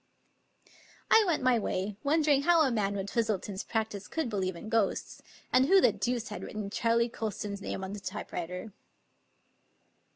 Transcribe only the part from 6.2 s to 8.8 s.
had written Charley Colston's name on the typewriter.